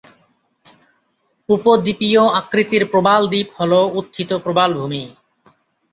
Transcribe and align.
উপদ্বীপীয় 1.49 2.23
আকৃতির 2.39 2.83
প্রবাল 2.85 3.21
দ্বীপ 3.27 3.47
হল 3.57 3.71
উত্থিত 3.99 4.29
প্রবাল 4.43 4.69
ভূমি। 4.73 5.01